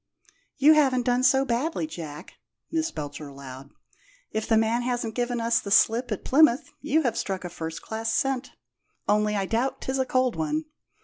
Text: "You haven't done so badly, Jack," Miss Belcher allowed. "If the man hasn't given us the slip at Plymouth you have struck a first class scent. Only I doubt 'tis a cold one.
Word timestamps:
"You 0.57 0.73
haven't 0.73 1.03
done 1.05 1.21
so 1.21 1.45
badly, 1.45 1.85
Jack," 1.85 2.33
Miss 2.71 2.89
Belcher 2.89 3.27
allowed. 3.27 3.69
"If 4.31 4.47
the 4.47 4.57
man 4.57 4.81
hasn't 4.81 5.13
given 5.13 5.39
us 5.39 5.59
the 5.61 5.69
slip 5.69 6.11
at 6.11 6.25
Plymouth 6.25 6.71
you 6.81 7.03
have 7.03 7.15
struck 7.15 7.43
a 7.45 7.49
first 7.51 7.83
class 7.83 8.11
scent. 8.11 8.53
Only 9.07 9.35
I 9.35 9.45
doubt 9.45 9.79
'tis 9.81 9.99
a 9.99 10.05
cold 10.07 10.35
one. 10.35 10.65